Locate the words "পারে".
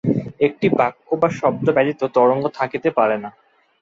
2.97-3.17